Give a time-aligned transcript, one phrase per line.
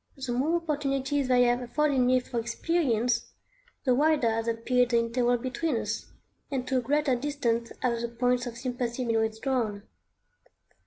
[0.17, 3.33] The more opportunities they have afforded me for experience,
[3.83, 6.07] the wider has appeared the interval between us,
[6.49, 9.83] and to a greater distance have the points of sympathy been withdrawn.